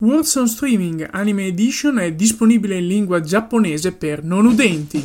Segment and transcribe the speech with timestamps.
[0.00, 5.04] On Streaming Anime Edition è disponibile in lingua giapponese per non udenti.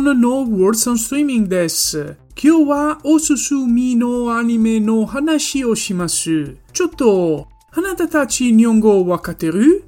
[0.00, 2.16] don't know リーミングです。
[2.42, 6.56] 今日はおすすめのアニメの話をします。
[6.72, 9.84] ちょっと、あなたたち日本語わかってる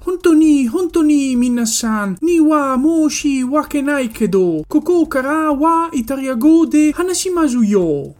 [0.00, 8.14] 本当に本当に皆さんには申し訳ないけど、ここからはイタリア語で話しますよ。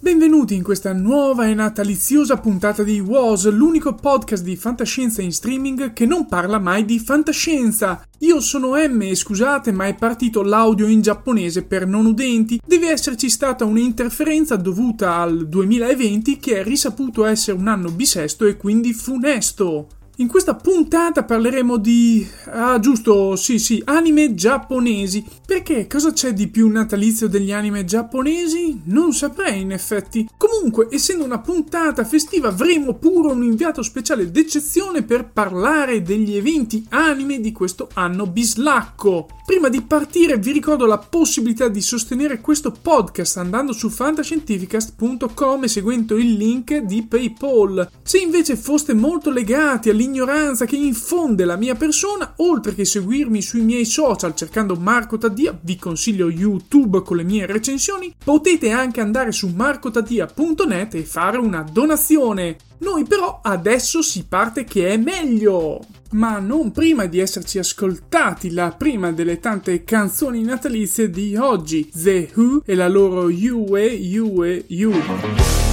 [0.00, 5.92] Benvenuti in questa nuova e nataliziosa puntata di WOS, l'unico podcast di fantascienza in streaming
[5.92, 8.06] che non parla mai di fantascienza.
[8.18, 12.90] Io sono M e scusate ma è partito l'audio in giapponese per non udenti, deve
[12.90, 18.92] esserci stata un'interferenza dovuta al 2020 che è risaputo essere un anno bisesto e quindi
[18.92, 19.88] funesto.
[20.20, 22.26] In questa puntata parleremo di...
[22.46, 25.24] Ah, giusto, sì, sì, anime giapponesi.
[25.46, 28.80] Perché cosa c'è di più natalizio degli anime giapponesi?
[28.86, 30.28] Non saprei, in effetti.
[30.36, 36.84] Comunque, essendo una puntata festiva, avremo pure un inviato speciale d'eccezione per parlare degli eventi
[36.88, 39.28] anime di questo anno bislacco.
[39.46, 45.68] Prima di partire vi ricordo la possibilità di sostenere questo podcast andando su fantascientificast.com e
[45.68, 47.88] seguendo il link di PayPal.
[48.02, 53.60] Se invece foste molto legati all'ignoranza che infonde la mia persona, oltre che seguirmi sui
[53.60, 59.32] miei social cercando Marco Taddia, vi consiglio YouTube con le mie recensioni, potete anche andare
[59.32, 62.56] su marcotadia.net e fare una donazione.
[62.78, 65.80] Noi però adesso si parte che è meglio!
[66.10, 72.30] ma non prima di esserci ascoltati la prima delle tante canzoni natalizie di oggi, The
[72.34, 75.67] Who e la loro Yue Yue da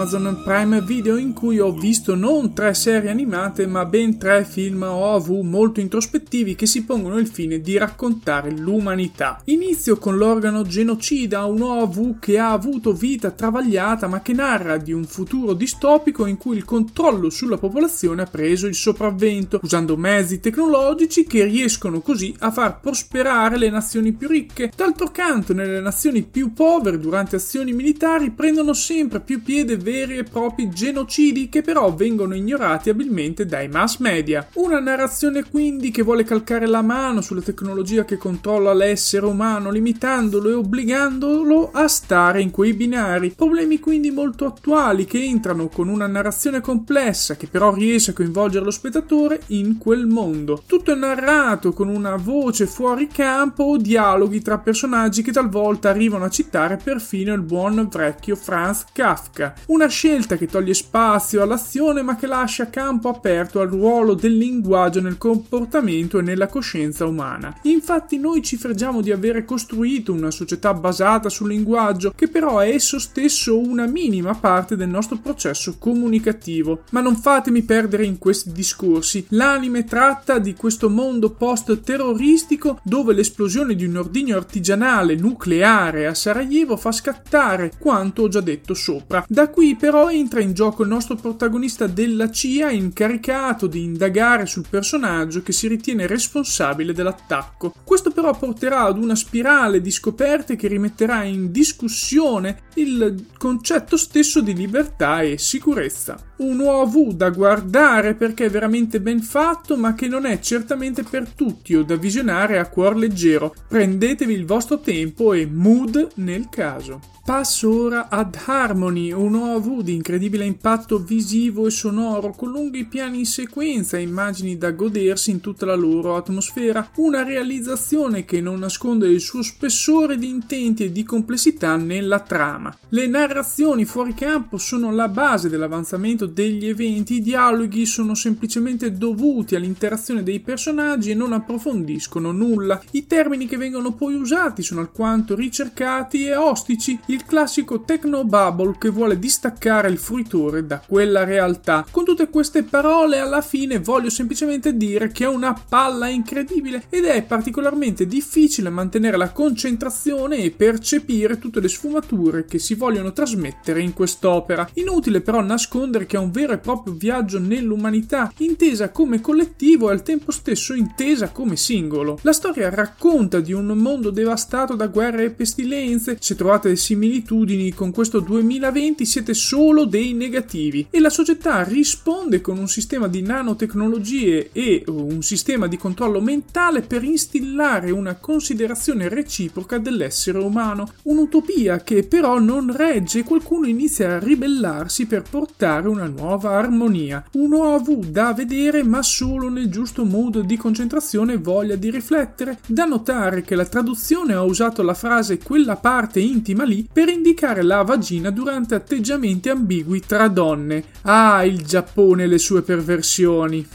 [0.00, 4.82] Amazon Prime Video in cui ho visto non tre serie animate ma ben tre film
[4.82, 9.40] OAV molto introspettivi che si pongono il fine di raccontare l'umanità.
[9.78, 14.92] Inizio con l'organo genocida, un OAV che ha avuto vita travagliata ma che narra di
[14.92, 20.40] un futuro distopico in cui il controllo sulla popolazione ha preso il sopravvento, usando mezzi
[20.40, 24.72] tecnologici che riescono così a far prosperare le nazioni più ricche.
[24.74, 30.24] D'altro canto, nelle nazioni più povere durante azioni militari prendono sempre più piede veri e
[30.24, 34.44] propri genocidi che però vengono ignorati abilmente dai mass media.
[34.54, 40.50] Una narrazione quindi che vuole calcare la mano sulla tecnologia che controlla l'essere umano, limitandolo
[40.50, 43.32] e obbligandolo a stare in quei binari.
[43.36, 48.64] Problemi quindi molto attuali che entrano con una narrazione complessa che però riesce a coinvolgere
[48.64, 50.62] lo spettatore in quel mondo.
[50.66, 56.24] Tutto è narrato con una voce fuori campo o dialoghi tra personaggi che talvolta arrivano
[56.24, 59.54] a citare perfino il buon vecchio Franz Kafka.
[59.66, 65.00] Una scelta che toglie spazio all'azione ma che lascia campo aperto al ruolo del linguaggio
[65.00, 67.56] nel comportamento e nella coscienza umana.
[67.62, 72.68] Infatti noi ci fregiamo di avere costruito una società basata sul linguaggio che però è
[72.68, 76.84] esso stesso una minima parte del nostro processo comunicativo.
[76.90, 79.26] Ma non fatemi perdere in questi discorsi.
[79.30, 86.76] L'anime tratta di questo mondo post-terroristico dove l'esplosione di un ordigno artigianale nucleare a Sarajevo
[86.76, 89.24] fa scattare quanto ho già detto sopra.
[89.28, 94.66] Da qui però entra in gioco il nostro protagonista della CIA incaricato di indagare sul
[94.70, 97.74] personaggio che si ritiene responsabile dell'attacco.
[97.82, 99.46] Questo però porterà ad una spirale
[99.80, 106.18] di scoperte che rimetterà in discussione il concetto stesso di libertà e sicurezza.
[106.38, 111.28] Un OV da guardare perché è veramente ben fatto, ma che non è certamente per
[111.30, 113.54] tutti o da visionare a cuor leggero.
[113.66, 117.16] Prendetevi il vostro tempo e mood nel caso.
[117.28, 123.18] Passo ora ad Harmony, un OAV di incredibile impatto visivo e sonoro, con lunghi piani
[123.18, 128.60] in sequenza e immagini da godersi in tutta la loro atmosfera, una realizzazione che non
[128.60, 132.74] nasconde il suo spessore di intenti e di complessità nella trama.
[132.88, 139.54] Le narrazioni fuori campo sono la base dell'avanzamento degli eventi, i dialoghi sono semplicemente dovuti
[139.54, 142.80] all'interazione dei personaggi e non approfondiscono nulla.
[142.92, 148.88] I termini che vengono poi usati sono alquanto ricercati e ostici, il classico technobubble che
[148.88, 151.86] vuole distaccare il fruitore da quella realtà.
[151.90, 157.04] Con tutte queste parole alla fine voglio semplicemente dire che è una palla incredibile ed
[157.04, 163.80] è particolarmente difficile mantenere la concentrazione e percepire tutte le sfumature che si vogliono trasmettere
[163.80, 164.68] in quest'opera.
[164.74, 169.92] Inutile però nascondere che è un vero e proprio viaggio nell'umanità, intesa come collettivo e
[169.92, 172.18] al tempo stesso intesa come singolo.
[172.22, 177.72] La storia racconta di un mondo devastato da guerre e pestilenze, se trovate similitudini similitudini.
[177.72, 180.86] Con questo 2020 siete solo dei negativi.
[180.90, 186.82] E la società risponde con un sistema di nanotecnologie e un sistema di controllo mentale
[186.82, 193.20] per instillare una considerazione reciproca dell'essere umano, un'utopia che però non regge.
[193.20, 199.02] E qualcuno inizia a ribellarsi per portare una nuova armonia, un OAV da vedere ma
[199.02, 204.34] solo nel giusto modo di concentrazione e voglia di riflettere, da notare che la traduzione
[204.34, 210.00] ha usato la frase quella parte intima lì per indicare la vagina durante atteggiamenti ambigui
[210.00, 210.84] tra donne.
[211.02, 213.66] Ah, il Giappone e le sue perversioni.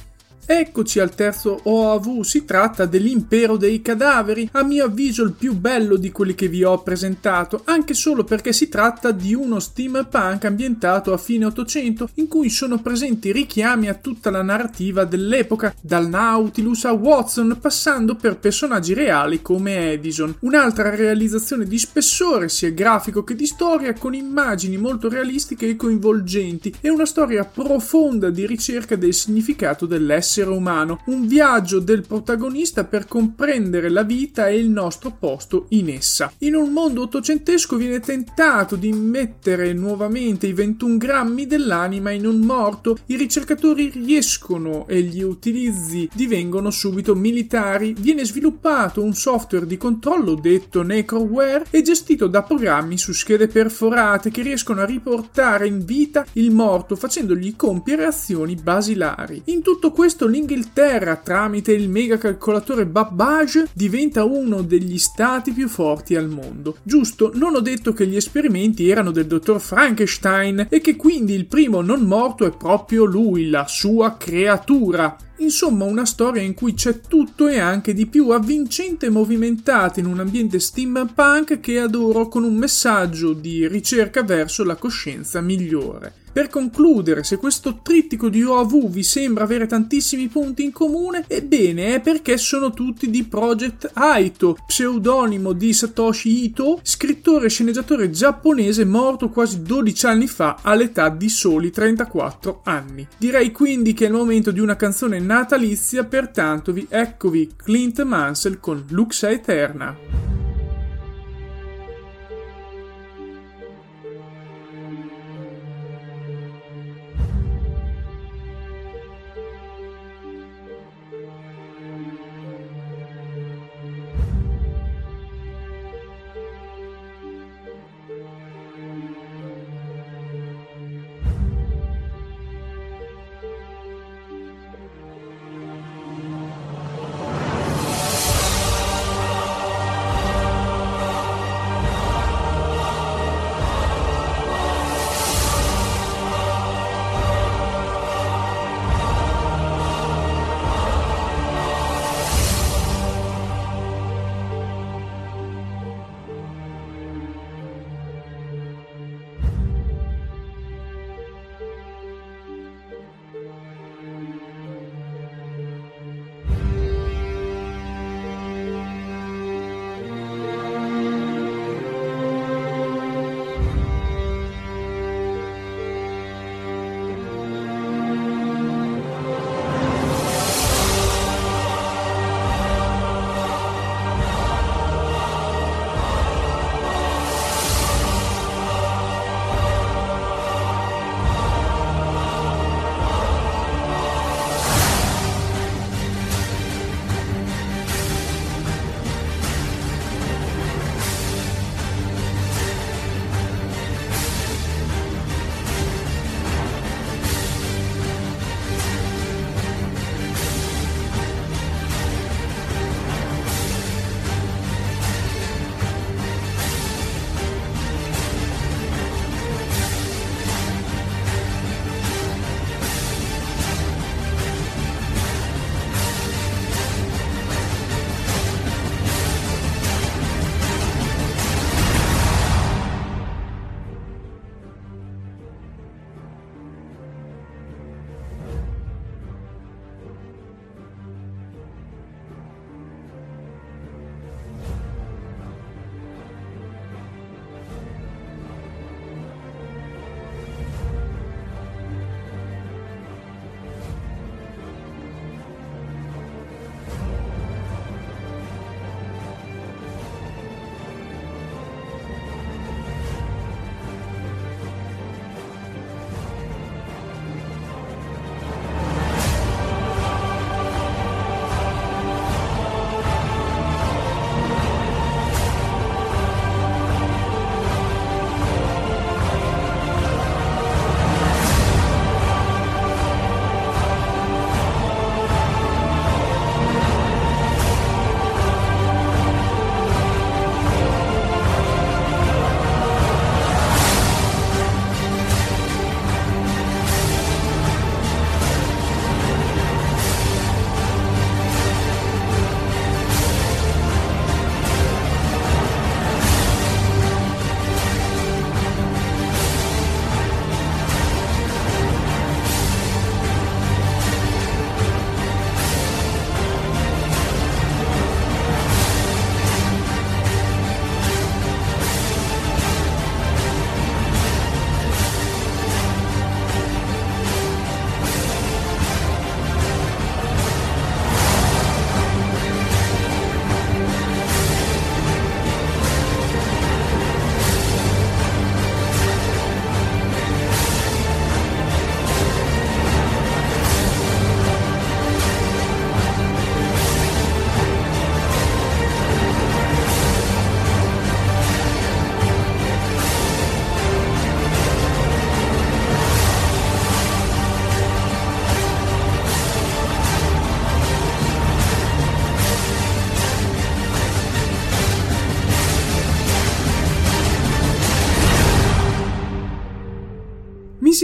[0.46, 5.96] Eccoci al terzo OAV, si tratta dell'impero dei cadaveri, a mio avviso il più bello
[5.96, 11.14] di quelli che vi ho presentato, anche solo perché si tratta di uno steampunk ambientato
[11.14, 16.84] a fine Ottocento, in cui sono presenti richiami a tutta la narrativa dell'epoca, dal Nautilus
[16.86, 20.36] a Watson, passando per personaggi reali come Edison.
[20.40, 26.76] Un'altra realizzazione di spessore, sia grafico che di storia, con immagini molto realistiche e coinvolgenti,
[26.82, 32.86] e una storia profonda di ricerca del significato dell'essere l'essere umano, un viaggio del protagonista
[32.86, 36.32] per comprendere la vita e il nostro posto in essa.
[36.40, 42.40] In un mondo ottocentesco viene tentato di mettere nuovamente i 21 grammi dell'anima in un
[42.40, 49.78] morto, i ricercatori riescono e gli utilizzi divengono subito militari, viene sviluppato un software di
[49.78, 55.86] controllo detto Necroware e gestito da programmi su schede perforate che riescono a riportare in
[55.86, 59.42] vita il morto facendogli compiere azioni basilari.
[59.46, 66.16] In tutto questo questo l'Inghilterra, tramite il megacalcolatore Babbage, diventa uno degli stati più forti
[66.16, 66.78] al mondo.
[66.84, 71.46] Giusto, non ho detto che gli esperimenti erano del dottor Frankenstein e che quindi il
[71.46, 75.16] primo non morto è proprio lui, la sua creatura.
[75.38, 80.06] Insomma, una storia in cui c'è tutto e anche di più, avvincente e movimentata in
[80.06, 86.23] un ambiente steampunk che adoro con un messaggio di ricerca verso la coscienza migliore.
[86.34, 91.94] Per concludere, se questo trittico di OAV vi sembra avere tantissimi punti in comune, ebbene
[91.94, 98.84] è perché sono tutti di Project Aito, pseudonimo di Satoshi Ito, scrittore e sceneggiatore giapponese
[98.84, 103.08] morto quasi 12 anni fa all'età di soli 34 anni.
[103.16, 108.60] Direi quindi che è il momento di una canzone natalizia, pertanto vi eccovi Clint Mansell
[108.60, 110.43] con Luxa Eterna.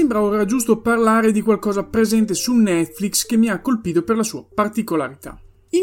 [0.10, 4.24] Sembra ora giusto parlare di qualcosa presente su Netflix che mi ha colpito per la
[4.24, 5.40] sua particolarità.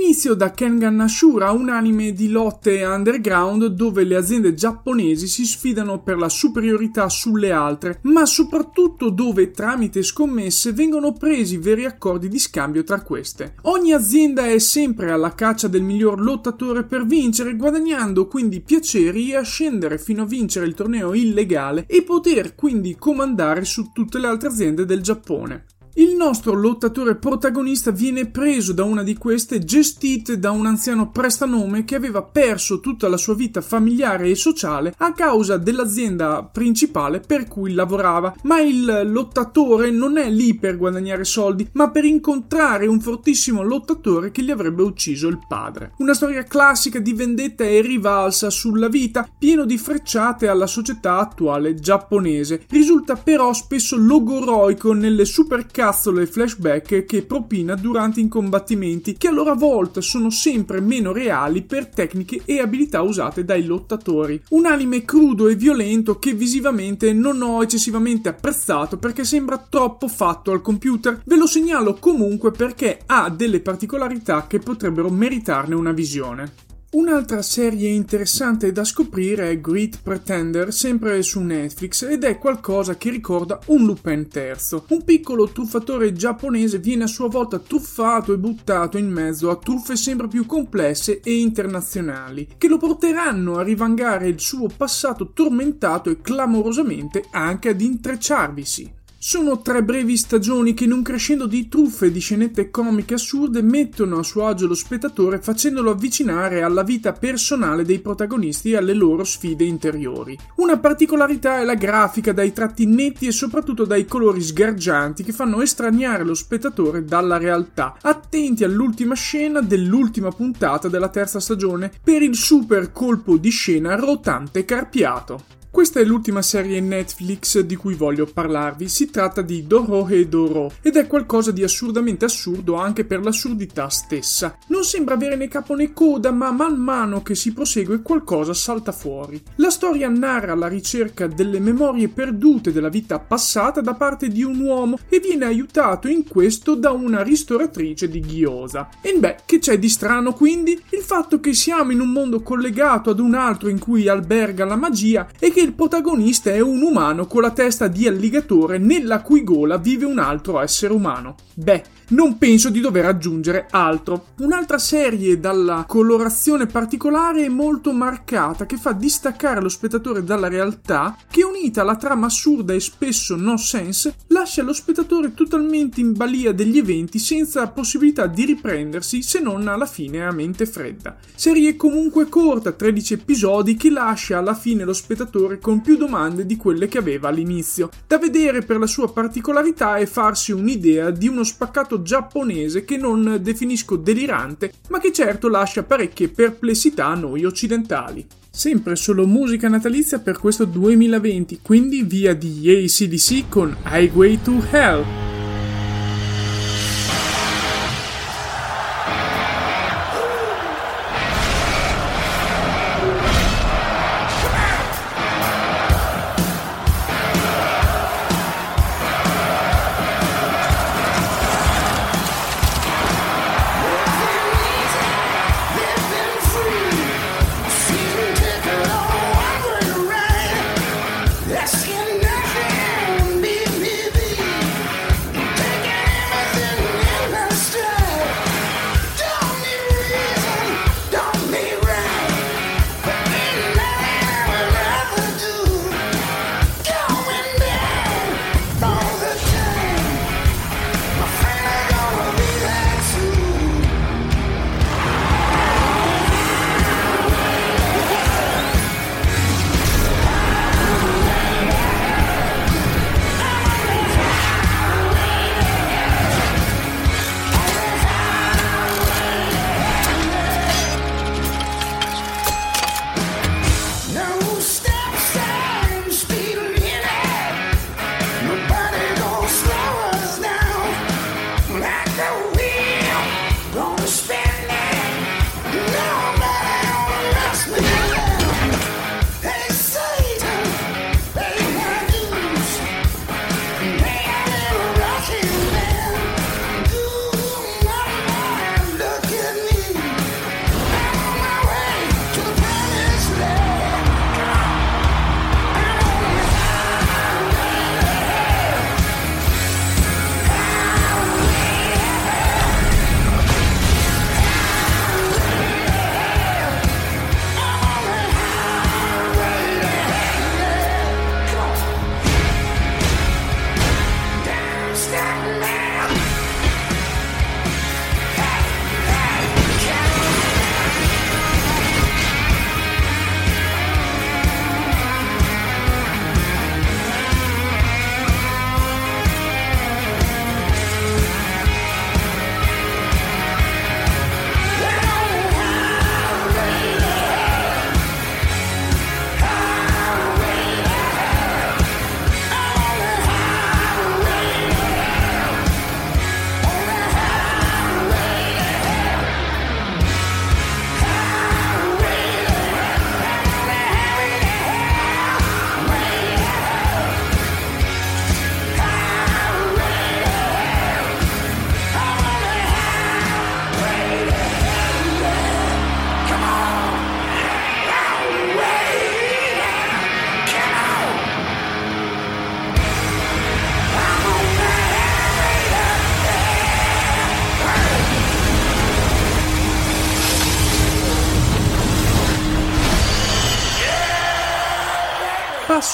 [0.07, 6.01] Inizio da Kengan Ashura, un anime di lotte underground dove le aziende giapponesi si sfidano
[6.01, 12.39] per la superiorità sulle altre, ma soprattutto dove tramite scommesse vengono presi veri accordi di
[12.39, 13.57] scambio tra queste.
[13.63, 19.35] Ogni azienda è sempre alla caccia del miglior lottatore per vincere, guadagnando quindi piaceri e
[19.35, 24.51] ascendere fino a vincere il torneo illegale e poter quindi comandare su tutte le altre
[24.51, 25.65] aziende del Giappone.
[25.99, 31.85] Il nostro lottatore protagonista viene preso da una di queste gestite da un anziano prestanome
[31.85, 37.49] che aveva perso tutta la sua vita familiare e sociale a causa dell'azienda principale per
[37.49, 43.01] cui lavorava, ma il lottatore non è lì per guadagnare soldi, ma per incontrare un
[43.01, 45.93] fortissimo lottatore che gli avrebbe ucciso il padre.
[45.97, 51.75] Una storia classica di vendetta e rivalsa sulla vita, pieno di frecciate alla società attuale
[51.75, 52.67] giapponese.
[52.69, 59.29] Risulta però spesso logoroico nelle supercasse cazzole e flashback che propina durante i combattimenti, che
[59.29, 64.43] a loro volta sono sempre meno reali per tecniche e abilità usate dai lottatori.
[64.49, 70.51] Un anime crudo e violento che visivamente non ho eccessivamente apprezzato perché sembra troppo fatto
[70.51, 71.23] al computer.
[71.25, 76.66] Ve lo segnalo comunque perché ha delle particolarità che potrebbero meritarne una visione.
[76.89, 83.11] Un'altra serie interessante da scoprire è Great Pretender, sempre su Netflix, ed è qualcosa che
[83.11, 84.83] ricorda un Lupin III.
[84.91, 89.97] Un piccolo truffatore giapponese viene a sua volta truffato e buttato in mezzo a truffe
[89.97, 96.21] sempre più complesse e internazionali, che lo porteranno a rivangare il suo passato tormentato e
[96.21, 98.96] clamorosamente anche ad intrecciarvisi.
[99.29, 103.61] Sono tre brevi stagioni che in un crescendo di truffe e di scenette comiche assurde
[103.61, 108.95] mettono a suo agio lo spettatore facendolo avvicinare alla vita personale dei protagonisti e alle
[108.95, 110.39] loro sfide interiori.
[110.59, 115.61] Una particolarità è la grafica dai tratti netti e soprattutto dai colori sgargianti che fanno
[115.61, 117.97] estraniare lo spettatore dalla realtà.
[118.03, 124.65] Attenti all'ultima scena dell'ultima puntata della terza stagione per il super colpo di scena rotante
[124.65, 125.56] carpiato.
[125.77, 128.89] Questa è l'ultima serie Netflix di cui voglio parlarvi.
[128.89, 133.91] Si tratta di Doro e Doro ed è qualcosa di assurdamente assurdo anche per l'assurdità
[133.91, 134.57] stessa.
[134.69, 138.91] Non sembra avere né capo né coda, ma man mano che si prosegue qualcosa salta
[138.91, 139.39] fuori.
[139.57, 144.59] La storia narra la ricerca delle memorie perdute della vita passata da parte di un
[144.59, 148.89] uomo e viene aiutato in questo da una ristoratrice di ghiosa.
[149.03, 150.83] E beh, che c'è di strano quindi?
[150.93, 154.77] Il fatto che siamo in un mondo collegato ad un altro in cui alberga la
[154.77, 159.43] magia e che il protagonista è un umano con la testa di alligatore nella cui
[159.43, 161.35] gola vive un altro essere umano.
[161.55, 164.27] Beh, non penso di dover aggiungere altro.
[164.41, 171.17] Un'altra serie dalla colorazione particolare e molto marcata che fa distaccare lo spettatore dalla realtà,
[171.29, 176.53] che unita alla trama assurda e spesso no sense, lascia lo spettatore totalmente in balia
[176.53, 181.17] degli eventi senza possibilità di riprendersi se non alla fine a mente fredda.
[181.35, 186.57] Serie comunque corta, 13 episodi, che lascia alla fine lo spettatore con più domande di
[186.57, 191.45] quelle che aveva all'inizio, da vedere per la sua particolarità e farsi un'idea di uno
[191.45, 198.27] spaccato giapponese che non definisco delirante, ma che certo lascia parecchie perplessità a noi occidentali.
[198.51, 205.36] Sempre solo musica natalizia per questo 2020, quindi via di ACDC con Highway to Hell.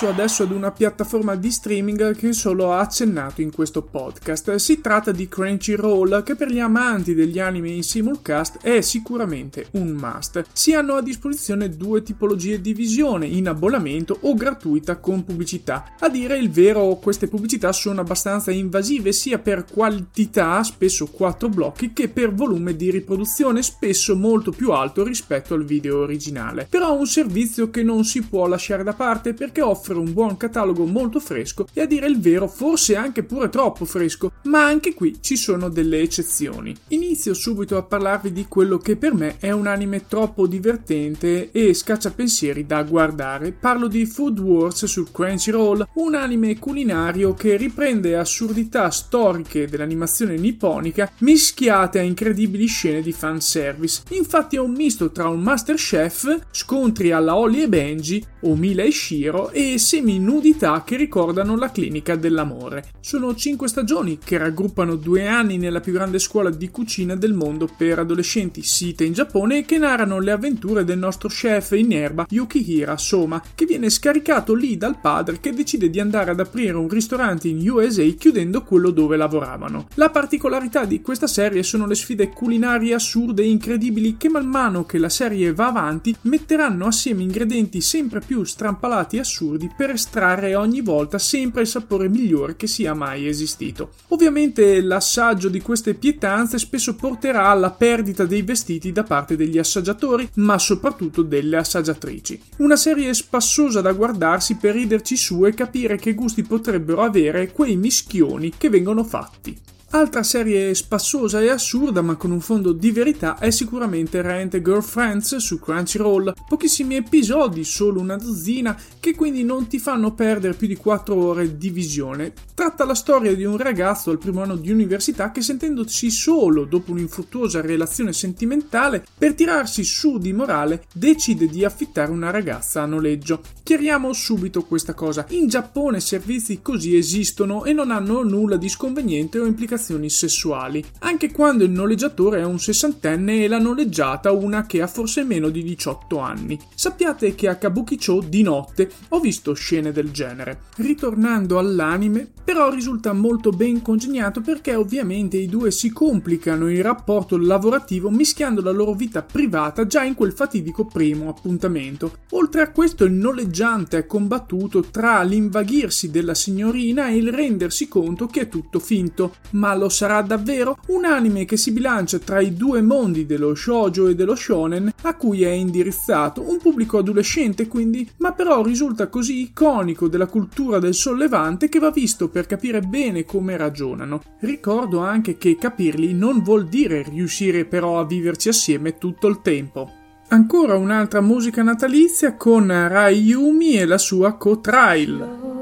[0.02, 4.56] Passo adesso ad una piattaforma di streaming che solo ho accennato in questo podcast.
[4.56, 9.90] Si tratta di Crunchyroll, che per gli amanti degli anime in simulcast è sicuramente un
[9.90, 10.44] must.
[10.52, 15.92] Si hanno a disposizione due tipologie di visione, in abbonamento o gratuita con pubblicità.
[16.00, 21.92] A dire il vero, queste pubblicità sono abbastanza invasive sia per quantità, spesso 4 blocchi,
[21.92, 26.66] che per volume di riproduzione, spesso molto più alto rispetto al video originale.
[26.68, 30.84] Però un servizio che non si può lasciare da parte perché offre un buon catalogo
[30.84, 35.18] molto fresco e a dire il vero forse anche pure troppo fresco, ma anche qui
[35.20, 36.74] ci sono delle eccezioni.
[36.88, 41.74] Inizio subito a parlarvi di quello che per me è un anime troppo divertente e
[41.74, 43.52] scacciapensieri da guardare.
[43.52, 51.10] Parlo di Food Wars su Crunchyroll, un anime culinario che riprende assurdità storiche dell'animazione nipponica
[51.18, 54.02] mischiate a incredibili scene di fanservice.
[54.10, 58.90] Infatti è un misto tra un Masterchef, scontri alla Holly e Benji, o Mila e
[58.90, 62.84] Shiro e semi-nudità che ricordano la clinica dell'amore.
[63.00, 67.68] Sono cinque stagioni che raggruppano due anni nella più grande scuola di cucina del mondo
[67.76, 72.26] per adolescenti sita in Giappone e che narrano le avventure del nostro chef in erba
[72.30, 76.88] Yukihira Soma, che viene scaricato lì dal padre che decide di andare ad aprire un
[76.88, 79.88] ristorante in USA chiudendo quello dove lavoravano.
[79.94, 84.84] La particolarità di questa serie sono le sfide culinarie assurde e incredibili che man mano
[84.84, 90.54] che la serie va avanti metteranno assieme ingredienti sempre più strampalati e assurdi per estrarre
[90.54, 93.92] ogni volta sempre il sapore migliore che sia mai esistito.
[94.08, 100.28] Ovviamente l'assaggio di queste pietanze spesso porterà alla perdita dei vestiti da parte degli assaggiatori,
[100.34, 102.40] ma soprattutto delle assaggiatrici.
[102.58, 107.76] Una serie spassosa da guardarsi per riderci su e capire che gusti potrebbero avere quei
[107.76, 109.56] mischioni che vengono fatti.
[109.94, 115.36] Altra serie spassosa e assurda ma con un fondo di verità è sicuramente Rent Girlfriends
[115.36, 116.32] su Crunchyroll.
[116.48, 121.58] Pochissimi episodi, solo una dozzina, che quindi non ti fanno perdere più di 4 ore
[121.58, 122.32] di visione.
[122.54, 126.92] Tratta la storia di un ragazzo al primo anno di università che sentendosi solo dopo
[126.92, 133.42] un'infruttuosa relazione sentimentale, per tirarsi su di morale, decide di affittare una ragazza a noleggio.
[133.62, 135.26] Chiariamo subito questa cosa.
[135.30, 140.84] In Giappone servizi così esistono e non hanno nulla di sconveniente o implicazioni relazioni sessuali,
[141.00, 145.48] anche quando il noleggiatore è un sessantenne e la noleggiata una che ha forse meno
[145.48, 146.58] di 18 anni.
[146.74, 150.60] Sappiate che a Kabukicho di notte ho visto scene del genere.
[150.76, 157.36] Ritornando all'anime, però risulta molto ben congegnato perché ovviamente i due si complicano il rapporto
[157.36, 162.18] lavorativo mischiando la loro vita privata già in quel fatidico primo appuntamento.
[162.30, 168.26] Oltre a questo il noleggiante è combattuto tra l'invaghirsi della signorina e il rendersi conto
[168.26, 169.34] che è tutto finto,
[169.74, 170.78] lo sarà davvero?
[170.88, 175.14] Un anime che si bilancia tra i due mondi dello shoujo e dello shonen a
[175.16, 180.94] cui è indirizzato, un pubblico adolescente quindi, ma però risulta così iconico della cultura del
[180.94, 184.22] sollevante che va visto per capire bene come ragionano.
[184.40, 189.90] Ricordo anche che capirli non vuol dire riuscire però a viverci assieme tutto il tempo.
[190.28, 195.61] Ancora un'altra musica natalizia con Rai Yumi e la sua Co-Trail.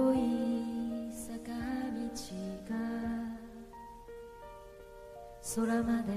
[5.56, 6.12] 空まで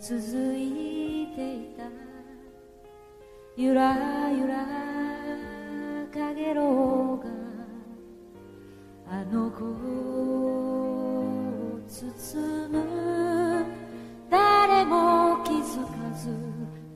[0.00, 1.84] 続いていた。
[3.56, 4.64] ゆらゆら
[6.10, 7.30] かげろうが
[9.06, 9.66] あの子を
[11.86, 13.66] 包む
[14.30, 16.30] 誰も気づかず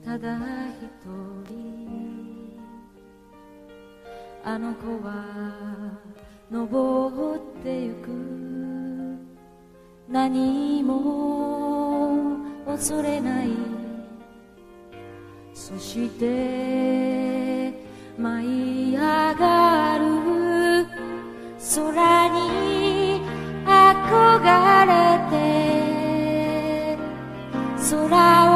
[0.03, 0.39] ただ
[0.81, 0.89] 一
[1.47, 2.59] 人。
[4.43, 5.13] あの子は
[6.49, 8.34] 登ってゆく。
[10.15, 13.49] 何も恐れない。
[15.53, 17.73] そして
[18.17, 18.99] 舞い上
[19.35, 20.05] がる。
[21.59, 23.19] 空に
[23.65, 25.35] 憧れて。
[27.77, 28.54] 空を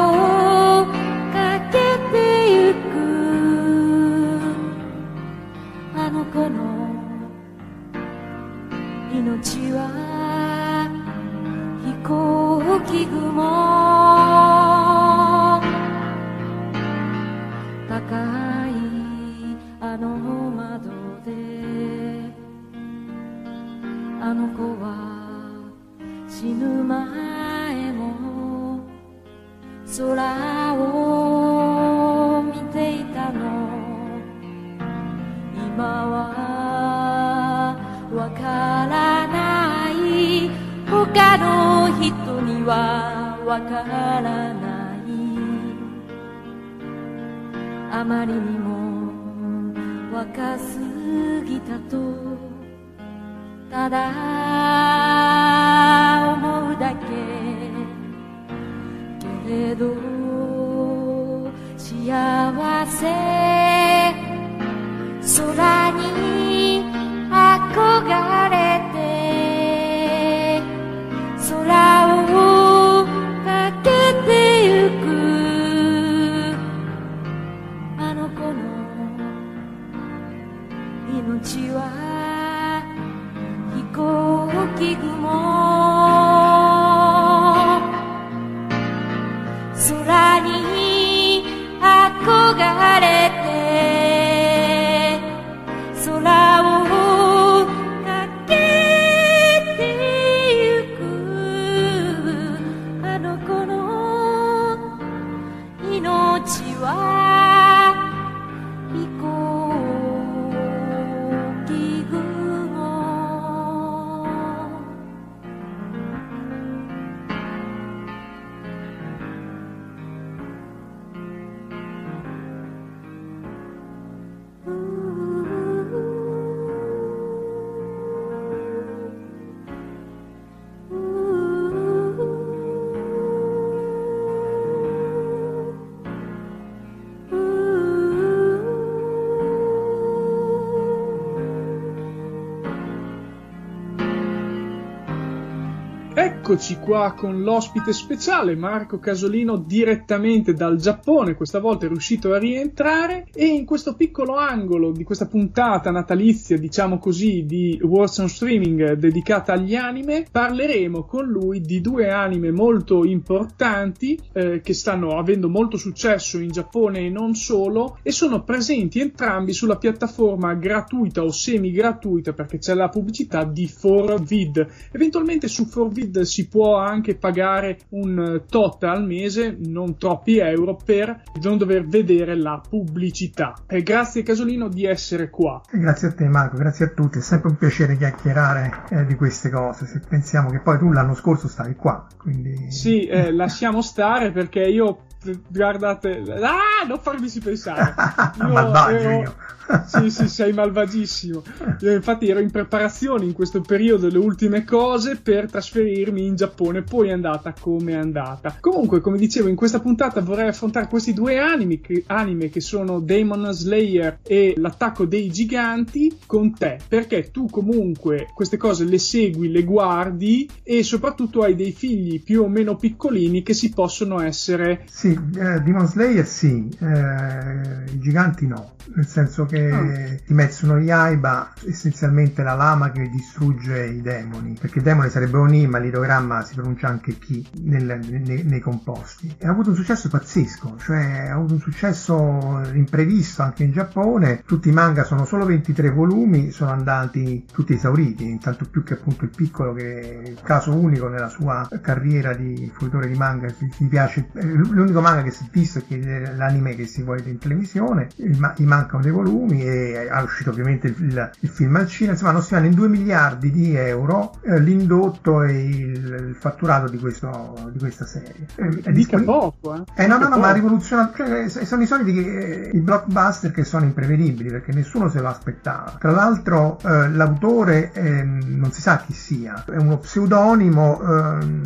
[146.50, 152.38] Eccoci qua con l'ospite speciale Marco Casolino direttamente dal Giappone, questa volta è riuscito a
[152.38, 158.28] rientrare e in questo piccolo angolo di questa puntata natalizia, diciamo così, di Words on
[158.28, 165.18] Streaming dedicata agli anime, parleremo con lui di due anime molto importanti eh, che stanno
[165.18, 171.22] avendo molto successo in Giappone e non solo e sono presenti entrambi sulla piattaforma gratuita
[171.22, 174.66] o semi gratuita perché c'è la pubblicità di 4vid.
[174.90, 181.22] Eventualmente su 4vid si può anche pagare un tot al mese, non troppi euro, per
[181.42, 183.54] non dover vedere la pubblicità.
[183.66, 185.60] E grazie Casolino di essere qua.
[185.70, 189.50] Grazie a te Marco, grazie a tutti, è sempre un piacere chiacchierare eh, di queste
[189.50, 192.70] cose, se pensiamo che poi tu l'anno scorso stavi qua, quindi...
[192.70, 195.04] Sì, eh, lasciamo stare perché io
[195.48, 197.94] guardate ah non farmi si pensare.
[198.40, 199.34] Io malvagio ero...
[199.86, 201.42] sì sì sei malvagissimo.
[201.80, 206.82] Io infatti ero in preparazione in questo periodo le ultime cose per trasferirmi in Giappone.
[206.82, 208.56] Poi è andata come è andata.
[208.60, 213.00] Comunque come dicevo in questa puntata vorrei affrontare questi due anime che, anime che sono
[213.00, 216.78] Demon Slayer e l'attacco dei giganti con te.
[216.88, 222.42] Perché tu comunque queste cose le segui le guardi e soprattutto hai dei figli più
[222.42, 228.46] o meno piccolini che si possono essere sì eh, Demon Slayer sì, eh, i giganti
[228.46, 230.24] no, nel senso che oh.
[230.26, 235.66] Kimetsu no Yaiba essenzialmente la lama che distrugge i demoni, perché il demone sarebbe Oni,
[235.66, 239.34] ma l'idogramma si pronuncia anche Ki nel, nei, nei, composti.
[239.38, 244.42] E ha avuto un successo pazzesco, cioè ha avuto un successo imprevisto anche in Giappone,
[244.44, 249.24] tutti i manga sono solo 23 volumi, sono andati tutti esauriti, intanto più che appunto
[249.24, 253.88] il piccolo che è il caso unico nella sua carriera di fruitore di manga, gli
[253.88, 255.98] piace, l'unico manga che si è visto che
[256.34, 261.30] l'anime che si vuole in televisione, gli mancano dei volumi e è uscito ovviamente il,
[261.40, 265.42] il, film al cinema, insomma non si vanno in 2 miliardi di euro eh, l'indotto
[265.42, 268.46] e il, il fatturato di, questo, di, questa serie.
[268.56, 270.02] Eh, è Dica poco, eh?
[270.02, 273.64] eh no, no, no, ma ha rivoluzionato, cioè, sono i soliti che, i blockbuster che
[273.64, 275.96] sono imprevedibili perché nessuno se lo aspettava.
[275.98, 281.62] Tra l'altro eh, l'autore ehm, non si sa chi sia, è uno pseudonimo, ehm,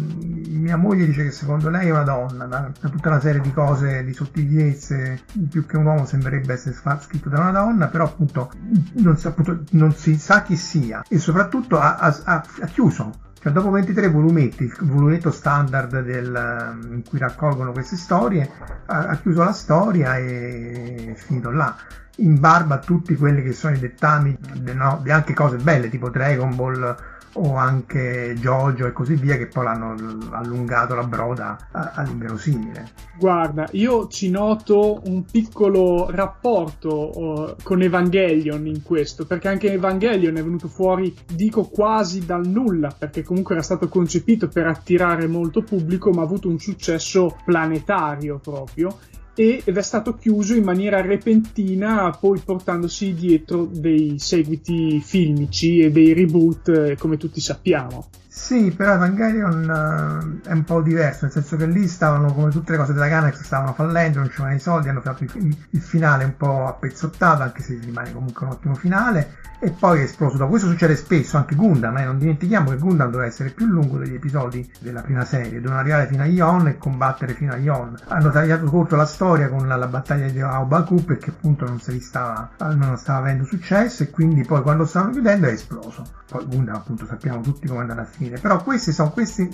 [0.64, 3.52] mia moglie dice che secondo lei è una donna, da, da tutta una serie di
[3.52, 8.50] cose, di sottigliezze, più che un uomo sembrerebbe essere scritto da una donna, però appunto
[8.94, 13.52] non si, appunto, non si sa chi sia e soprattutto ha, ha, ha chiuso cioè,
[13.52, 18.50] dopo 23 volumetti, il volumetto standard del, in cui raccolgono queste storie,
[18.86, 21.76] ha, ha, chiuso la storia e è finito là.
[22.16, 24.36] In barba a tutti quelli che sono i dettami,
[24.74, 26.96] no, di anche cose belle, tipo Dragon Ball
[27.34, 29.94] o anche Jojo e così via che poi l'hanno
[30.30, 32.90] allungato la broda all'inverosimile.
[33.18, 40.36] Guarda, io ci noto un piccolo rapporto uh, con Evangelion in questo, perché anche Evangelion
[40.36, 45.62] è venuto fuori, dico quasi dal nulla, perché comunque era stato concepito per attirare molto
[45.62, 48.96] pubblico, ma ha avuto un successo planetario proprio
[49.36, 56.12] ed è stato chiuso in maniera repentina, poi portandosi dietro dei seguiti filmici e dei
[56.12, 58.08] reboot, eh, come tutti sappiamo.
[58.36, 62.72] Sì, però Evangelion uh, è un po' diverso, nel senso che lì stavano, come tutte
[62.72, 66.24] le cose della Ganex, stavano fallendo, non c'erano i soldi, hanno fatto il, il finale
[66.24, 70.50] un po' appezzottato, anche se rimane comunque un ottimo finale, e poi è esploso dopo.
[70.50, 72.04] Questo succede spesso, anche Gundam, eh?
[72.04, 76.06] non dimentichiamo che Gundam doveva essere più lungo degli episodi della prima serie, dovevano arrivare
[76.06, 77.96] fino a Ion e combattere fino a Ion.
[78.08, 82.50] Hanno tagliato corto la storia con la, la battaglia di Aobaku perché appunto non, stava,
[82.58, 86.04] non stava avendo successo e quindi poi quando stavano chiudendo è esploso.
[86.28, 89.48] Poi Gundam appunto sappiamo tutti come andrà a finire, però queste sono queste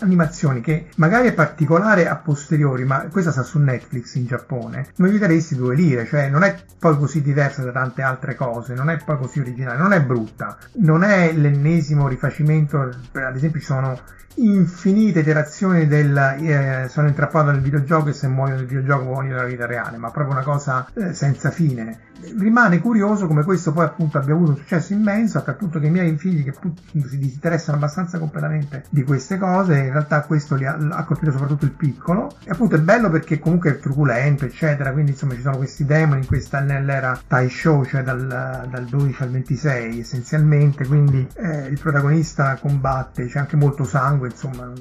[0.00, 5.10] animazioni che magari è particolare a posteriori, ma questa sta su Netflix in Giappone, non
[5.10, 8.90] gli daresti due lire, cioè non è poi così diversa da tante altre cose, non
[8.90, 13.98] è poi così originale, non è brutta, non è l'ennesimo rifacimento, ad esempio ci sono
[14.36, 19.44] infinite iterazioni del eh, sono intrappato nel videogioco e se muoio nel videogioco muoio nella
[19.44, 22.14] vita reale, ma proprio una cosa eh, senza fine.
[22.38, 26.16] Rimane curioso come questo poi appunto abbia avuto un successo immenso, appunto che i miei
[26.16, 31.04] figli che si interessano abbastanza completamente di queste cose, in realtà questo li ha, ha
[31.04, 32.36] colpito soprattutto il piccolo.
[32.44, 36.20] E appunto è bello perché comunque è truculento eccetera, quindi insomma ci sono questi demoni.
[36.20, 42.56] In questa nell'era Taisho, cioè dal, dal 12 al 26 essenzialmente, quindi eh, il protagonista
[42.60, 44.72] combatte, c'è anche molto sangue insomma.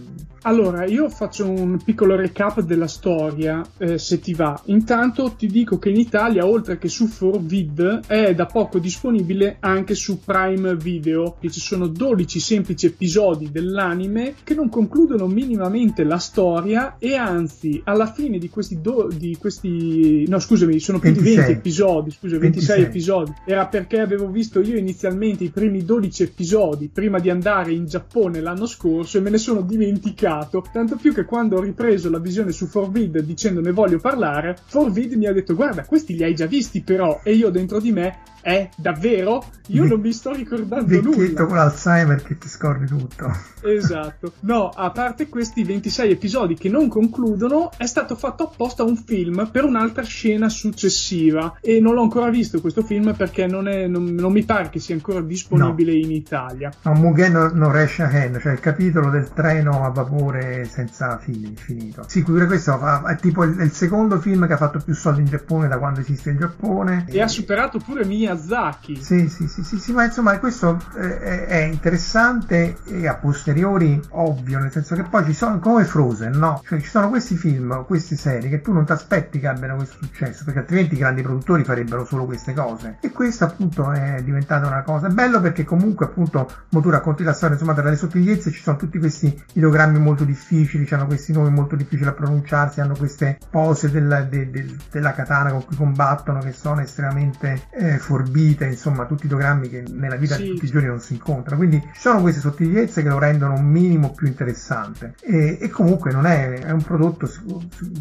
[0.43, 4.59] Allora, io faccio un piccolo recap della storia, eh, se ti va.
[4.65, 9.95] Intanto ti dico che in Italia, oltre che su 4Vid, è da poco disponibile anche
[9.95, 16.17] su Prime Video, che ci sono 12 semplici episodi dell'anime che non concludono minimamente la
[16.17, 21.31] storia e anzi, alla fine di questi, do- di questi no scusami, sono più 26.
[21.31, 23.33] di 20 episodi, scusa, 26, 26 episodi.
[23.45, 28.41] Era perché avevo visto io inizialmente i primi 12 episodi prima di andare in Giappone
[28.41, 32.51] l'anno scorso e me ne sono dimenticato, tanto più che quando ho ripreso la visione
[32.51, 36.45] su Forvid dicendo ne voglio parlare, Forvid mi ha detto guarda questi li hai già
[36.45, 39.43] visti però e io dentro di me eh, davvero?
[39.69, 41.45] Io non mi sto ricordando Vecchietto nulla.
[41.45, 43.35] con l'Alzheimer che ti scordi tutto.
[43.63, 44.33] Esatto.
[44.41, 49.49] No, a parte questi 26 episodi che non concludono, è stato fatto apposta un film
[49.51, 51.57] per un'altra scena successiva.
[51.59, 54.79] E non l'ho ancora visto questo film perché non, è, non, non mi pare che
[54.79, 55.97] sia ancora disponibile no.
[55.97, 56.71] in Italia.
[56.83, 62.03] No, Mugen no, no Reshahen, cioè il capitolo del treno a vapore senza fili, finito.
[62.07, 65.27] Sì, pure questo è tipo il, il, secondo film che ha fatto più soldi in
[65.27, 67.04] Giappone da quando esiste il Giappone.
[67.07, 69.01] E, ha superato pure Miyazaki.
[69.01, 74.59] Sì, sì, sì, sì, sì ma insomma questo eh, è interessante e a posteriori ovvio,
[74.59, 76.61] nel senso che poi ci sono come Frozen, no?
[76.65, 79.97] Cioè ci sono questi film, queste serie che tu non ti aspetti che abbiano questo
[80.01, 82.97] successo, perché altrimenti i grandi produttori farebbero solo queste cose.
[83.01, 85.07] E questa appunto è diventata una cosa.
[85.09, 88.77] Bello perché comunque appunto, mo tu racconti la storia, insomma, tra le sottigliezze ci sono
[88.77, 93.91] tutti questi ideogrammi molto difficili, hanno questi nomi molto difficili a pronunciarsi, hanno queste pose
[93.91, 99.25] della, de, de, della katana con cui combattono che sono estremamente eh, forbite insomma tutti
[99.25, 100.43] i programmi che nella vita sì.
[100.43, 101.57] di tutti i giorni non si incontrano.
[101.57, 106.11] Quindi ci sono queste sottigliezze che lo rendono un minimo più interessante e, e comunque
[106.11, 107.29] non è, è un prodotto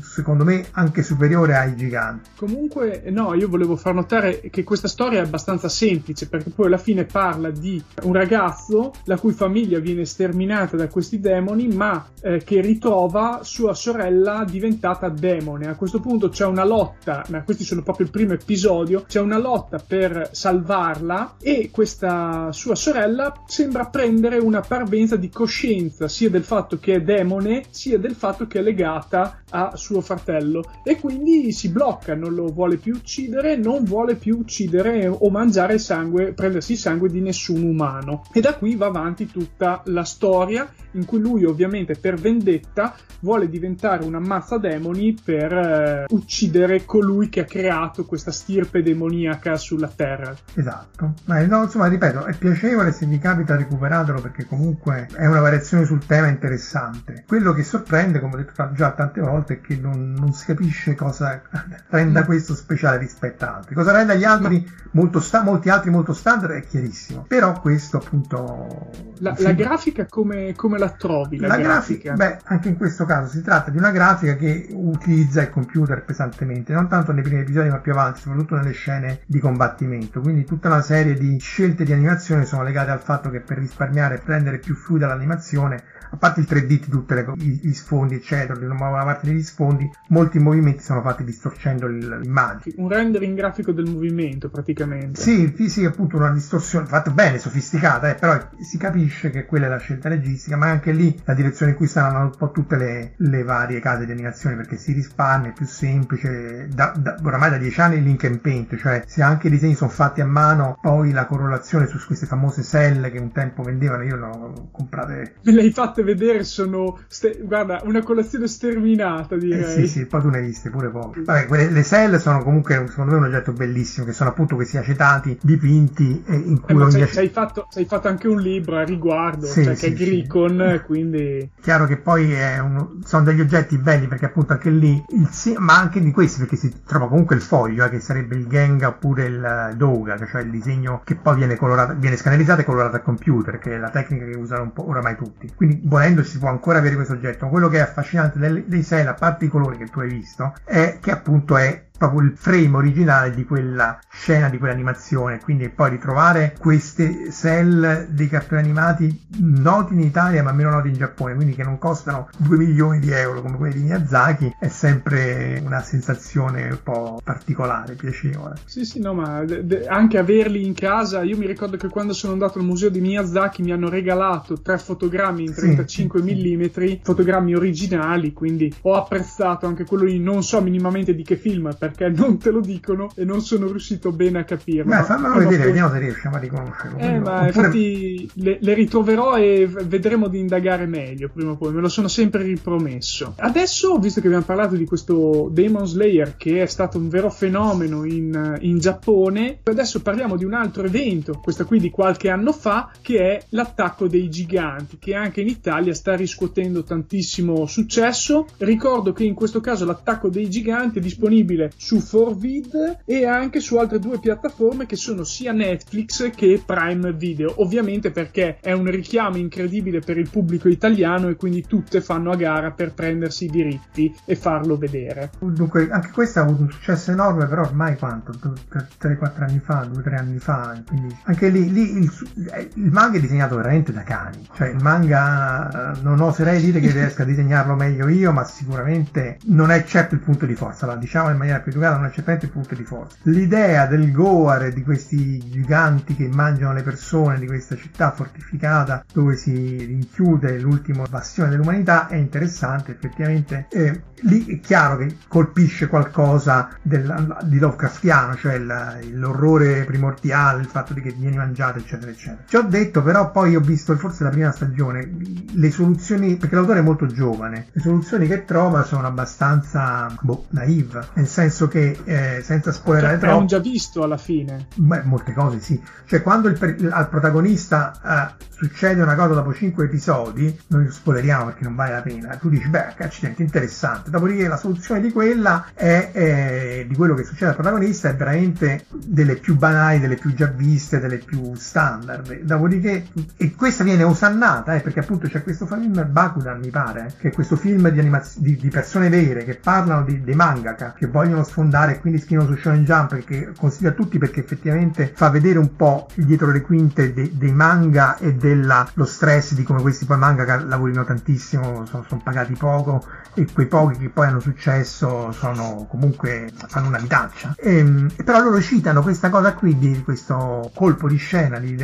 [0.00, 2.30] secondo me anche superiore ai giganti.
[2.36, 6.78] Comunque no, io volevo far notare che questa storia è abbastanza semplice perché poi alla
[6.78, 12.42] fine parla di un ragazzo la cui famiglia viene sterminata da questi demoni ma eh,
[12.44, 15.66] che ritrova sua sorella diventata demone.
[15.66, 19.38] A questo punto c'è una lotta, ma questi sono proprio il primo episodio, c'è una
[19.38, 26.44] lotta per salvarla e questa sua sorella sembra prendere una parvenza di coscienza sia del
[26.44, 31.52] fatto che è demone sia del fatto che è legata a suo fratello e quindi
[31.52, 36.72] si blocca, non lo vuole più uccidere, non vuole più uccidere o mangiare sangue, prendersi
[36.72, 38.24] il sangue di nessun umano.
[38.32, 43.48] E da qui va avanti tutta la storia in cui lui ovviamente per vendetta vuole
[43.48, 49.90] diventare un ammazza demoni per eh, uccidere colui che ha creato questa stirpe demoniaca sulla
[49.94, 50.34] terra.
[50.54, 55.40] Esatto, ma no, insomma ripeto, è piacevole se vi capita recuperatelo perché comunque è una
[55.40, 57.24] variazione sul tema interessante.
[57.26, 60.94] Quello che sorprende, come ho detto già tante volte, è che non, non si capisce
[60.94, 61.42] cosa
[61.88, 62.26] renda no.
[62.26, 63.74] questo speciale rispetto a altri.
[63.74, 64.90] Cosa renda gli altri no.
[64.92, 69.12] molto sta- molti altri molto standard è chiarissimo, però questo appunto...
[69.18, 71.38] La, la grafica come, come, la trovi?
[71.38, 72.14] La, la grafica?
[72.14, 72.14] grafica?
[72.14, 76.72] Beh, anche in questo caso si tratta di una grafica che utilizza il computer pesantemente,
[76.72, 80.20] non tanto nei primi episodi ma più avanti, soprattutto nelle scene di combattimento.
[80.20, 84.16] Quindi tutta una serie di scelte di animazione sono legate al fatto che per risparmiare
[84.16, 85.82] e rendere più fluida l'animazione
[86.14, 87.14] a parte il 3D di tutti
[87.60, 92.76] gli sfondi, eccetera, di una parte degli sfondi, molti movimenti sono fatti distorcendo l'immagine.
[92.78, 95.20] Un rendering grafico del movimento, praticamente.
[95.20, 99.46] Sì, sì, sì appunto una distorsione fatta bene, sofisticata, eh, però si capisce capisce che
[99.46, 102.50] quella è la scelta registica, ma anche lì la direzione in cui stanno un po'
[102.50, 107.16] tutte le, le varie case di animazione perché si risparmia, è più semplice, da, da,
[107.22, 110.26] oramai da dieci anni link and paint, cioè se anche i disegni sono fatti a
[110.26, 114.68] mano, poi la correlazione su queste famose selle che un tempo vendevano, io le ho
[114.70, 115.34] comprate.
[115.42, 119.60] Me le hai fatte vedere, sono, ste- guarda, una colazione sterminata direi.
[119.60, 121.22] Eh sì, sì, poi tu ne hai viste pure poche.
[121.22, 124.76] Vabbè, quelle, le selle sono comunque, secondo me, un oggetto bellissimo, che sono appunto questi
[124.76, 128.40] acetati dipinti e in cui Eh, ma ogni ac- hai fatto, c'hai fatto anche un
[128.40, 130.04] libro riguardo, Sì, cioè sì, che è sì.
[130.04, 131.50] Gricon, quindi...
[131.60, 135.28] Chiaro che poi un- sono degli oggetti belli perché appunto anche lì, il
[135.58, 138.88] ma anche di questi perché si trova comunque il foglio, eh, che sarebbe il Genga
[138.88, 143.02] oppure il Doga, cioè il disegno che poi viene colorato, viene scannerizzato e colorato al
[143.02, 145.50] computer, che è la tecnica che usano un po' oramai tutti.
[145.54, 147.48] Quindi volendo si può ancora avere questo oggetto.
[147.48, 150.54] Quello che è affascinante del- dei Cell, a parte i colori che tu hai visto,
[150.64, 155.90] è che appunto è proprio il frame originale di quella scena, di quell'animazione, quindi poi
[155.90, 161.54] ritrovare queste cell dei cartoni animati noti in Italia ma meno noti in Giappone, quindi
[161.54, 166.68] che non costano 2 milioni di euro come quelli di Miyazaki, è sempre una sensazione
[166.68, 168.56] un po' particolare, piacevole.
[168.64, 172.12] Sì, sì, no, ma de- de- anche averli in casa, io mi ricordo che quando
[172.12, 176.26] sono andato al museo di Miyazaki mi hanno regalato tre fotogrammi in Sì, 35 sì,
[176.26, 176.32] sì.
[176.32, 181.74] mm, fotogrammi originali, quindi ho apprezzato anche quello lì, non so minimamente di che film,
[181.88, 184.90] perché non te lo dicono e non sono riuscito bene a capirlo.
[184.92, 186.98] Ma fammelo vedere, poi- vediamo se riusciamo a riconoscerlo.
[186.98, 191.72] Eh, ma oppure- infatti le, le ritroverò e vedremo di indagare meglio prima o poi,
[191.72, 193.34] me lo sono sempre ripromesso.
[193.36, 198.04] Adesso, visto che abbiamo parlato di questo Demon Slayer che è stato un vero fenomeno
[198.04, 202.90] in, in Giappone, adesso parliamo di un altro evento, questo qui di qualche anno fa,
[203.00, 208.46] che è l'attacco dei giganti, che anche in Italia sta riscuotendo tantissimo successo.
[208.58, 213.76] Ricordo che in questo caso l'attacco dei giganti è disponibile su 4Vid e anche su
[213.76, 219.36] altre due piattaforme che sono sia Netflix che Prime Video, ovviamente perché è un richiamo
[219.36, 224.14] incredibile per il pubblico italiano e quindi tutte fanno a gara per prendersi i diritti
[224.24, 225.30] e farlo vedere.
[225.38, 228.32] Dunque, anche questo ha avuto un successo enorme, però ormai quanto?
[228.32, 232.12] 3-4 anni fa, 2-3 anni fa, quindi anche lì, lì il,
[232.52, 236.80] eh, il manga è disegnato veramente da cani, cioè il manga eh, non oserei dire
[236.80, 240.86] che riesca a disegnarlo meglio io, ma sicuramente non è certo il punto di forza,
[240.86, 243.16] la diciamo in maniera è certamente il punto di forza.
[243.22, 249.36] L'idea del Goar, di questi giganti che mangiano le persone, di questa città fortificata dove
[249.36, 253.66] si rinchiude l'ultimo bastione dell'umanità è interessante, effettivamente.
[253.70, 260.68] Eh, lì è chiaro che colpisce qualcosa del- di Lovecraftiano, cioè il- l'orrore primordiale, il
[260.68, 262.42] fatto di che vieni mangiato, eccetera, eccetera.
[262.46, 265.08] Ci ho detto, però, poi ho visto forse la prima stagione,
[265.52, 271.06] le soluzioni, perché l'autore è molto giovane, le soluzioni che trova sono abbastanza boh, naive,
[271.14, 273.44] nel senso che eh, senza spoilerare Cioè, troppo.
[273.46, 274.66] già visto alla fine.
[274.74, 275.80] Beh, molte cose sì.
[276.06, 280.90] Cioè, quando il per- al protagonista eh, succede una cosa dopo 5 episodi, noi lo
[280.90, 282.36] spoileriamo perché non vale la pena.
[282.36, 284.10] Tu dici, beh, accidenti, interessante.
[284.10, 288.86] Dopodiché la soluzione di quella è, eh, di quello che succede al protagonista è veramente
[288.92, 292.40] delle più banali, delle più già viste, delle più standard.
[292.42, 297.28] Dopodiché, e questa viene osannata, eh, perché appunto c'è questo film Bakudan, mi pare, che
[297.28, 301.06] è questo film di, animaz- di, di persone vere che parlano di, dei mangaka che
[301.06, 305.30] vogliono sfondare e quindi scrivono su Shonen Jump che consiglio a tutti perché effettivamente fa
[305.30, 310.04] vedere un po' dietro le quinte de- dei manga e dello stress di come questi
[310.04, 315.32] poi mangaka lavorino tantissimo, sono, sono pagati poco e quei pochi che poi hanno successo
[315.32, 317.54] sono comunque fanno una vitaccia.
[317.58, 321.74] Ehm, E, però loro citano questa cosa qui di questo colpo di scena di-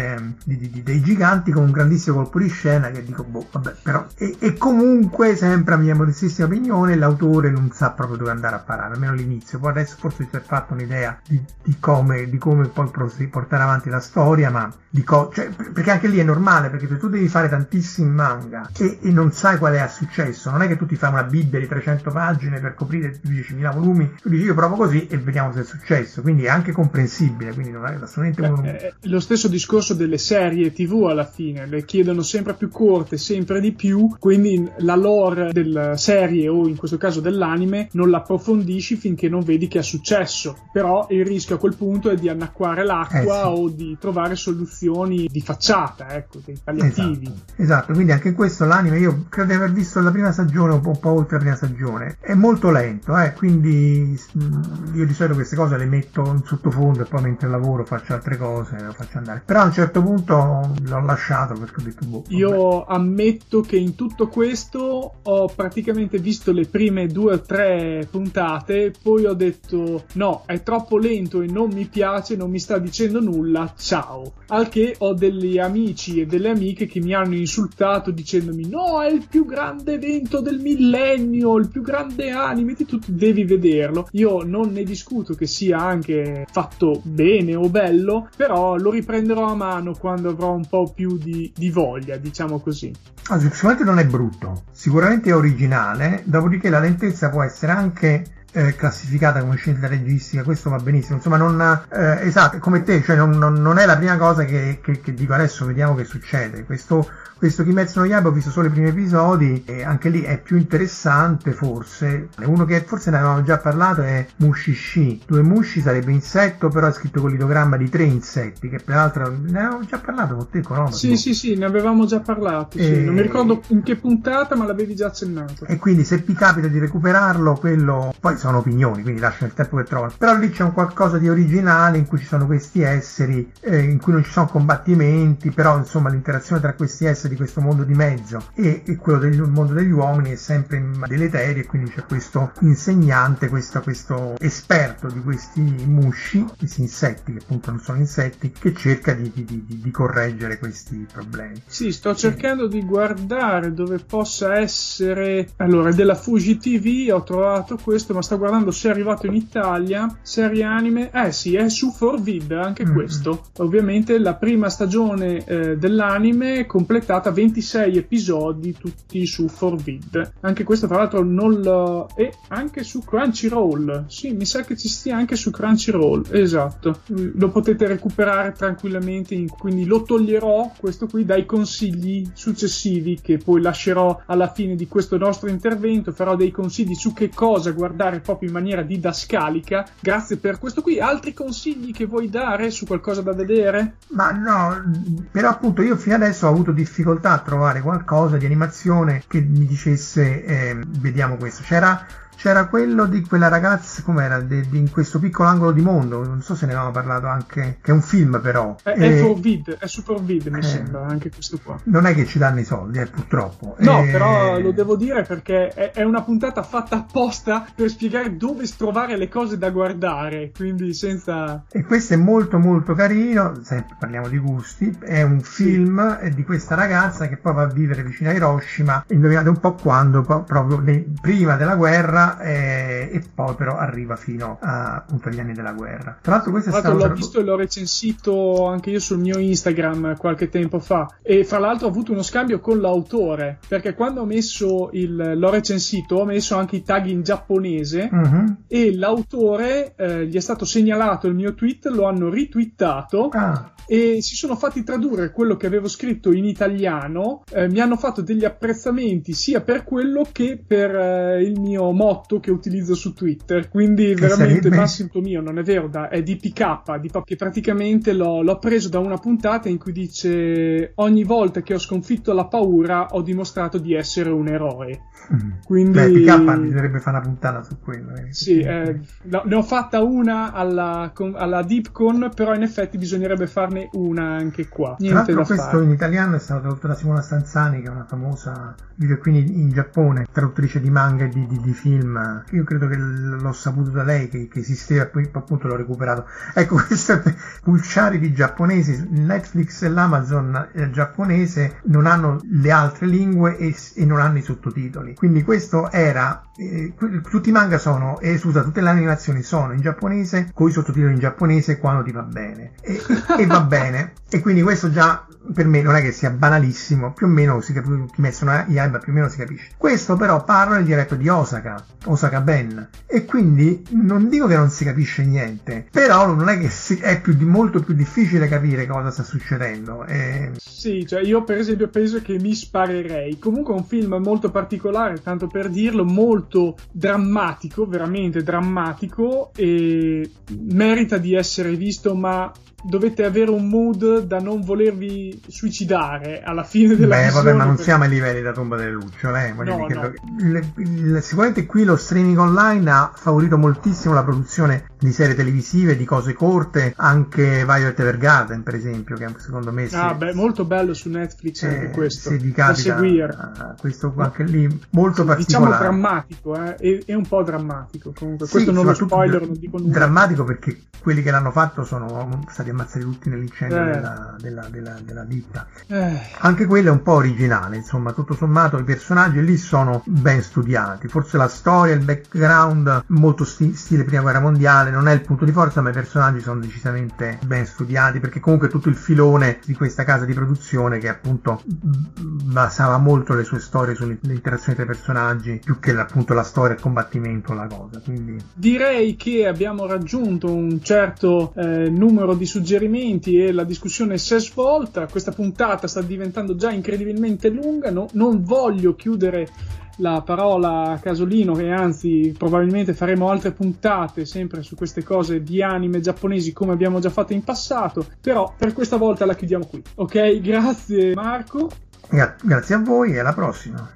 [0.44, 4.04] di- di- dei giganti con un grandissimo colpo di scena che dico boh vabbè però
[4.16, 8.58] e, e comunque sempre a mia modestissima opinione l'autore non sa proprio dove andare a
[8.60, 12.68] parare almeno all'inizio poi adesso forse si è fatto un'idea di, di come, di come
[12.68, 12.90] poi
[13.28, 14.72] portare avanti la storia ma
[15.04, 18.98] co- cioè, perché anche lì è normale perché se tu devi fare tantissimi manga e,
[19.02, 20.50] e non sai quale è successo.
[20.50, 24.14] Non è che tu ti fai una bibbia di 300 pagine per coprire 10.000 volumi
[24.20, 26.22] tu dici io provo così e vediamo se è successo.
[26.22, 30.18] Quindi è anche comprensibile quindi non è assolutamente uno Beh, è lo stesso discorso delle
[30.18, 35.52] serie TV alla fine, le chiedono sempre più corte, sempre di più, quindi la lore
[35.52, 39.82] della serie o in questo caso dell'anime non la approfondisci finché non vedi che è
[39.82, 40.56] successo.
[40.72, 43.60] Però il rischio a quel punto è di annacquare l'acqua Eh, sì.
[43.60, 47.26] o di trovare soluzioni di facciata, ecco, dei palliativi.
[47.26, 50.74] Esatto, esatto, quindi anche in questo l'anime io credo di aver visto la prima stagione
[50.74, 55.06] un po', un po' oltre la prima stagione è molto lento eh, quindi mm, io
[55.06, 58.76] di solito queste cose le metto in sottofondo e poi mentre lavoro faccio altre cose
[58.80, 62.34] lo faccio andare però a un certo punto l'ho lasciato perché ho detto boh vabbè.
[62.34, 68.92] Io ammetto che in tutto questo ho praticamente visto le prime due o tre puntate,
[69.02, 72.78] poi ho ho detto no, è troppo lento e non mi piace, non mi sta
[72.78, 74.34] dicendo nulla, ciao.
[74.48, 79.10] Al che ho degli amici e delle amiche che mi hanno insultato dicendomi no, è
[79.10, 84.08] il più grande evento del millennio, il più grande anime di tutti, devi vederlo.
[84.12, 89.54] Io non ne discuto che sia anche fatto bene o bello, però lo riprenderò a
[89.54, 92.92] mano quando avrò un po' più di, di voglia, diciamo così.
[93.28, 98.74] Ah, sicuramente non è brutto, sicuramente è originale, dopodiché la lentezza può essere anche eh,
[98.74, 101.16] classificata come scelta registica, questo va benissimo.
[101.16, 104.80] Insomma, non, eh, esatto, come te, cioè non, non, non, è la prima cosa che,
[104.82, 106.64] che, che, dico adesso, vediamo che succede.
[106.64, 107.08] Questo
[107.40, 110.58] questo Kimetsu no Yaiba ho visto solo i primi episodi e anche lì è più
[110.58, 112.28] interessante forse.
[112.44, 115.22] Uno che forse ne avevamo già parlato è Mushishi.
[115.24, 119.58] Due mushi sarebbe insetto, però è scritto con l'idogramma di tre insetti, che peraltro ne
[119.58, 120.90] avevamo già parlato con te, no?
[120.90, 122.76] Sì, sì, sì, ne avevamo già parlato.
[122.76, 122.84] E...
[122.84, 123.04] Sì.
[123.06, 125.64] Non mi ricordo in che puntata, ma l'avevi già accennato.
[125.64, 129.76] E quindi se ti capita di recuperarlo, quello poi sono opinioni, quindi lascia il tempo
[129.76, 130.12] che trovano.
[130.16, 134.00] Però lì c'è un qualcosa di originale in cui ci sono questi esseri, eh, in
[134.00, 137.94] cui non ci sono combattimenti, però insomma l'interazione tra questi esseri di questo mondo di
[137.94, 142.52] mezzo e, e quello del mondo degli uomini è sempre deleterio e quindi c'è questo
[142.60, 148.74] insegnante, questo, questo esperto di questi musci, questi insetti che appunto non sono insetti, che
[148.74, 151.62] cerca di, di, di, di correggere questi problemi.
[151.66, 155.48] Sì, sto cercando di guardare dove possa essere...
[155.56, 160.18] Allora, della Fuji TV ho trovato questo, ma sto guardando se è arrivato in Italia,
[160.22, 161.10] serie anime.
[161.12, 162.94] Eh sì, è su 4Vid anche mm-hmm.
[162.94, 163.44] questo.
[163.58, 170.32] Ovviamente la prima stagione eh, dell'anime completata puntata, 26 episodi tutti su 4Vid.
[170.40, 172.08] Anche questo tra l'altro non lo...
[172.16, 174.06] e anche su Crunchyroll.
[174.06, 177.00] Sì, mi sa che ci stia anche su Crunchyroll, esatto.
[177.06, 184.22] Lo potete recuperare tranquillamente, quindi lo toglierò questo qui dai consigli successivi che poi lascerò
[184.26, 188.54] alla fine di questo nostro intervento, farò dei consigli su che cosa guardare proprio in
[188.54, 189.86] maniera didascalica.
[190.00, 191.00] Grazie per questo qui.
[191.00, 193.96] Altri consigli che vuoi dare su qualcosa da vedere?
[194.08, 194.82] Ma no,
[195.30, 199.66] però appunto io fino adesso ho avuto difficoltà a trovare qualcosa di animazione che mi
[199.66, 201.62] dicesse eh, vediamo questo.
[201.64, 202.06] C'era
[202.40, 206.40] c'era quello di quella ragazza, com'era, di, di, in questo piccolo angolo di mondo, non
[206.40, 208.76] so se ne avevamo parlato anche, che è un film però.
[208.82, 211.78] È, è, eh, vid, è super vid mi eh, sembra, anche questo qua.
[211.84, 213.76] Non è che ci danno i soldi, eh, purtroppo.
[213.80, 218.34] No, eh, però lo devo dire perché è, è, una puntata fatta apposta per spiegare
[218.38, 221.64] dove trovare le cose da guardare, quindi senza...
[221.70, 226.34] E questo è molto molto carino, sempre parliamo di gusti, è un film sì.
[226.34, 230.22] di questa ragazza che poi va a vivere vicino a Hiroshima, indovinate un po' quando,
[230.22, 230.82] proprio
[231.20, 236.18] prima della guerra, eh, e poi però arriva fino a, appunto agli anni della guerra.
[236.20, 240.16] Tra l'altro questo tra l'altro l'ho visto e l'ho recensito anche io sul mio Instagram
[240.16, 244.26] qualche tempo fa e fra l'altro ho avuto uno scambio con l'autore perché quando ho
[244.26, 248.56] messo il l'ho recensito ho messo anche i tag in giapponese uh-huh.
[248.66, 253.72] e l'autore eh, gli è stato segnalato il mio tweet, lo hanno ritwittato ah.
[253.86, 258.22] e si sono fatti tradurre quello che avevo scritto in italiano, eh, mi hanno fatto
[258.22, 263.68] degli apprezzamenti sia per quello che per eh, il mio motto che utilizzo su Twitter.
[263.68, 264.76] Quindi che veramente sarebbe...
[264.76, 268.88] Massimo mio, non è vero, da, è di PK, di, che praticamente l'ho, l'ho, preso
[268.88, 273.78] da una puntata in cui dice ogni volta che ho sconfitto la paura ho dimostrato
[273.78, 275.02] di essere un eroe.
[275.32, 275.50] Mm.
[275.64, 275.98] Quindi...
[275.98, 278.14] Beh, PK bisognerebbe fare una puntata su quello.
[278.14, 278.32] Eh.
[278.32, 284.34] Sì, eh, ne ho fatta una alla, alla Deepcon, però in effetti bisognerebbe farne una
[284.34, 284.96] anche qua.
[284.98, 285.84] Niente da questo fare.
[285.84, 289.70] in italiano è stato tradotto da Simona Stanzani, che è una famosa vive qui in
[289.70, 293.90] Giappone, traduttrice di manga e di, di, di film film, io credo che l'ho saputo
[293.90, 296.26] da lei che, che esisteva, poi appunto l'ho recuperato.
[296.54, 297.22] Ecco, queste
[297.62, 304.04] pulciari di giapponesi, Netflix e l'Amazon eh, giapponese non hanno le altre lingue e, e,
[304.04, 305.14] non hanno i sottotitoli.
[305.14, 306.94] Quindi questo era, eh,
[307.28, 311.12] tutti i manga sono, eh, scusa, tutte le animazioni sono in giapponese, con i sottotitoli
[311.12, 312.72] in giapponese quando ti va bene.
[312.80, 313.00] E,
[313.38, 314.12] e va bene.
[314.28, 317.72] E quindi questo già per me non è che sia banalissimo, più o meno si
[317.72, 319.70] capisce, messo una Yaiba più o meno si capisce.
[319.76, 324.70] Questo però parla nel dialetto di Osaka, Osaka Ben, e quindi non dico che non
[324.70, 329.10] si capisce niente, però non è che si, è più, molto più difficile capire cosa
[329.10, 330.04] sta succedendo.
[330.06, 330.52] E...
[330.56, 333.38] Sì, cioè io per esempio penso che mi sparerei.
[333.38, 341.18] Comunque è un film molto particolare, tanto per dirlo, molto drammatico, veramente drammatico e merita
[341.18, 342.50] di essere visto, ma
[342.82, 347.76] dovete avere un mood da non volervi suicidare alla fine della Beh, vabbè, ma non
[347.76, 347.84] per...
[347.84, 349.48] siamo ai livelli da tomba delle lucciole.
[349.48, 349.52] Eh?
[349.52, 351.20] No, no.
[351.20, 356.32] Sicuramente qui lo streaming online ha favorito moltissimo la produzione di serie televisive, di cose
[356.34, 359.88] corte, anche Violet Evergarden per esempio, che secondo me...
[359.92, 362.30] Ah, beh, molto bello su Netflix anche eh, questo.
[362.30, 365.44] Se vi capita, questo anche lì molto diciamo particolare.
[365.44, 366.74] Diciamo drammatico, eh?
[366.76, 368.46] è, è, un po' drammatico comunque.
[368.46, 369.92] Sì, questo non lo spoiler, non dico nulla.
[369.92, 373.90] Drammatico perché quelli che l'hanno fatto sono stati ammazzati tutti nell'incendio eh.
[373.90, 375.66] della, della, della, della, ditta.
[375.86, 376.20] Eh.
[376.38, 381.08] Anche quello è un po' originale, insomma, tutto sommato i personaggi lì sono ben studiati.
[381.08, 385.44] Forse la storia, il background, molto sti- stile prima guerra mondiale, non è il punto
[385.44, 389.74] di forza, ma i personaggi sono decisamente ben studiati perché comunque tutto il filone di
[389.74, 394.86] questa casa di produzione che appunto basava molto le sue storie sulle interazioni tra i
[394.86, 398.00] personaggi più che appunto la storia, il combattimento, la cosa.
[398.00, 398.36] Quindi...
[398.54, 404.40] Direi che abbiamo raggiunto un certo eh, numero di suggerimenti e la discussione si è
[404.40, 405.06] svolta.
[405.06, 407.90] Questa puntata sta diventando già incredibilmente lunga.
[407.90, 409.48] No, non voglio chiudere
[409.96, 415.62] la parola a Casolino e anzi probabilmente faremo altre puntate sempre su queste cose di
[415.62, 419.82] anime giapponesi come abbiamo già fatto in passato però per questa volta la chiudiamo qui
[419.94, 420.40] ok?
[420.40, 421.68] Grazie Marco.
[422.08, 423.88] Grazie a voi e alla prossima.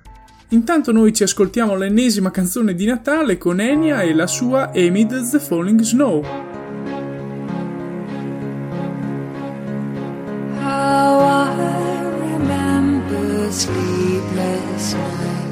[0.49, 5.41] Intanto noi ci ascoltiamo l'ennesima canzone di Natale con Enya e la sua Amid the
[5.41, 6.23] Falling Snow.
[10.61, 15.44] How I remember sleepless nights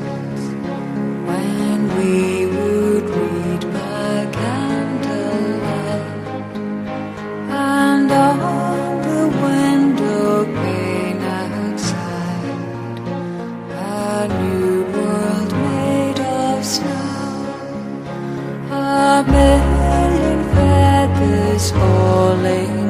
[2.02, 6.06] we would read by candlelight
[7.48, 12.58] and on the window pane outside
[13.70, 17.46] a new world made of snow,
[18.72, 22.81] a million feathers falling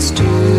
[0.00, 0.49] story.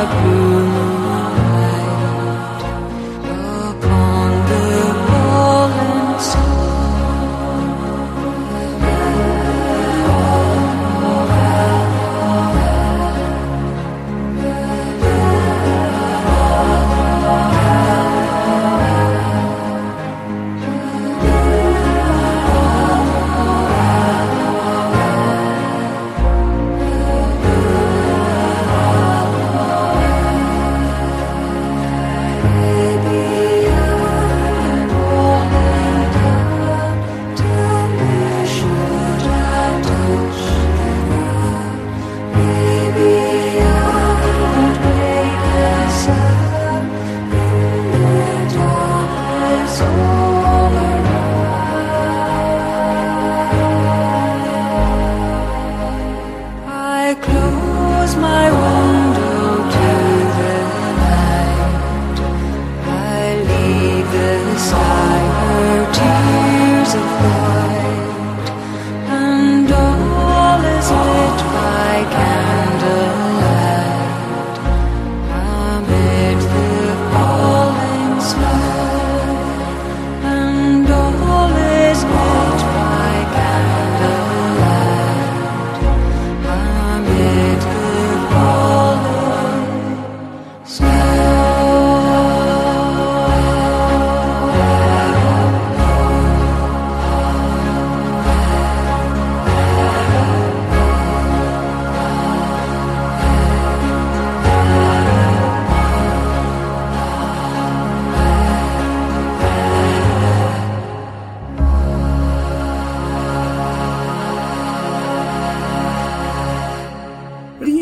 [0.00, 0.59] A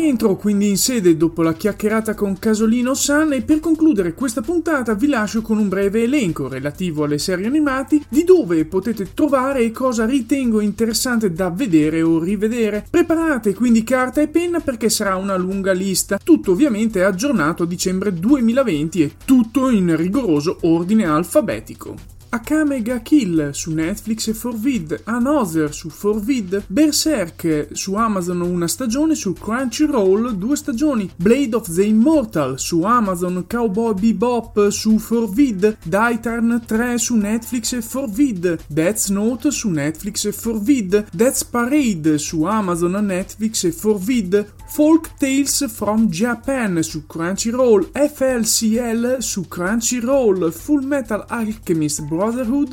[0.09, 4.95] Rientro quindi in sede dopo la chiacchierata con Casolino San e per concludere questa puntata
[4.95, 9.69] vi lascio con un breve elenco relativo alle serie animate di dove potete trovare e
[9.69, 12.87] cosa ritengo interessante da vedere o rivedere.
[12.89, 18.11] Preparate quindi carta e penna perché sarà una lunga lista, tutto ovviamente aggiornato a dicembre
[18.11, 22.18] 2020 e tutto in rigoroso ordine alfabetico.
[22.31, 29.15] Akame ga Kill su Netflix e 4Vid, Another su 4Vid, Berserk su Amazon una stagione,
[29.15, 36.61] su Crunchyroll due stagioni, Blade of the Immortal su Amazon, Cowboy Bebop su 4Vid, Daitarn
[36.67, 42.91] 3 su Netflix e 4Vid, Death Note su Netflix e 4Vid, Death Parade su Amazon,
[42.91, 52.01] Netflix e 4Vid, Folk Tales from Japan su Crunchyroll, FLCL su Crunchyroll, Full Metal Alchemist
[52.03, 52.18] Brotherhood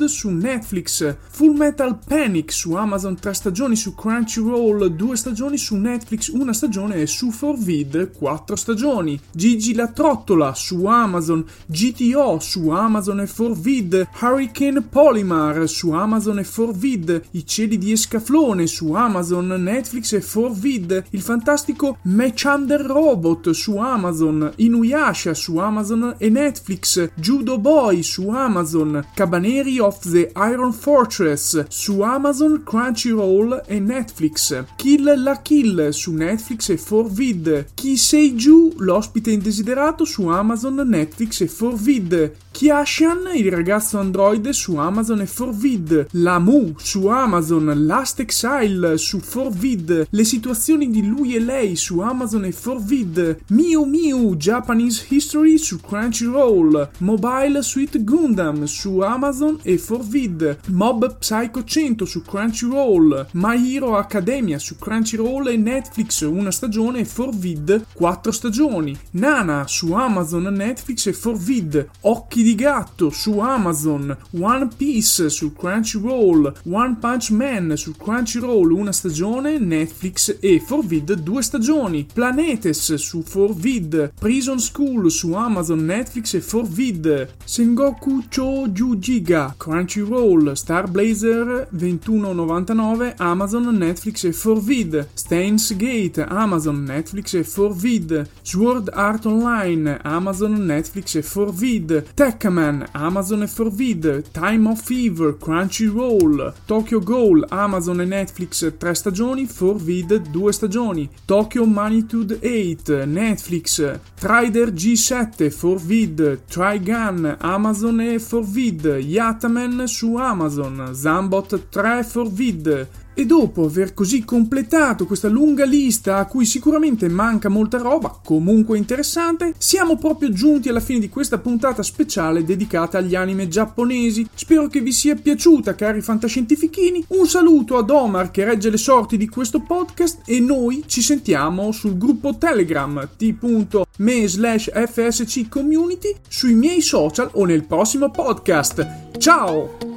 [0.07, 6.27] su Netflix, Full Metal Panic su Amazon 3 stagioni su Crunchyroll, 2 stagioni su Netflix,
[6.27, 13.21] una stagione e su 4Vid 4 stagioni, Gigi la Trottola su Amazon, GTO su Amazon
[13.21, 20.13] e 4Vid, Hurricane Polymar su Amazon e 4Vid, I cieli di Escaflone su Amazon, Netflix
[20.13, 28.03] e 4Vid, il fantastico Mechander Robot su Amazon, Inuyasha su Amazon e Netflix, Judo Boy
[28.03, 29.05] su Amazon,
[29.37, 36.69] Cabaneri of the Iron Fortress su Amazon, Crunchyroll e Netflix, Kill la Kill su Netflix
[36.69, 44.75] e 4Vid, Kiseiju, l'ospite indesiderato su Amazon, Netflix e 4Vid, Kiashan, il ragazzo androide su
[44.77, 51.39] Amazon e 4Vid, Lamu su Amazon, Last Exile su 4Vid, le situazioni di lui e
[51.39, 58.99] lei su Amazon e 4Vid, Miu Miu Japanese History su Crunchyroll, Mobile Suit Gundam su
[59.01, 66.21] Amazon e 4Vid, Mob Psycho 100 su Crunchyroll, My Hero Academia su Crunchyroll e Netflix
[66.21, 73.09] una stagione e 4Vid 4 stagioni, Nana su Amazon, Netflix e 4Vid, Occhi di gatto
[73.09, 80.63] su Amazon, One Piece su Crunchyroll, One Punch Man su Crunchyroll una stagione, Netflix e
[80.65, 88.95] 4Vid due stagioni, Planetes su 4Vid, Prison School su Amazon, Netflix e 4Vid, Sengoku Chouju
[89.17, 98.27] Giga, Crunchyroll, Star Blazer 21,99 Amazon, Netflix e 4Vid, Stains Gate, Amazon, Netflix e 4Vid,
[98.43, 106.53] Sword Art Online, Amazon, Netflix e 4Vid, Tekkaman, Amazon e 4Vid, Time of Fever, Crunchyroll,
[106.65, 114.71] Tokyo Ghoul, Amazon e Netflix 3 stagioni, 4Vid 2 stagioni, Tokyo Magnitude 8, Netflix, Trider
[114.71, 122.87] G7, 4Vid, Trigun, Amazon e 4Vid, Yataman su Amazon, Zambot 3 4Vid,
[123.19, 128.77] e dopo aver così completato questa lunga lista a cui sicuramente manca molta roba, comunque
[128.77, 134.27] interessante, siamo proprio giunti alla fine di questa puntata speciale dedicata agli anime giapponesi.
[134.35, 137.05] Spero che vi sia piaciuta, cari fantascientifichini.
[137.07, 141.71] Un saluto ad Omar che regge le sorti di questo podcast e noi ci sentiamo
[141.71, 149.17] sul gruppo Telegram t.me slash fsc community, sui miei social o nel prossimo podcast.
[149.17, 149.96] Ciao!